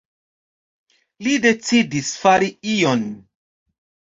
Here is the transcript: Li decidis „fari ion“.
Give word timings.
Li 1.27 1.35
decidis 1.43 2.11
„fari 2.25 2.51
ion“. 2.77 3.05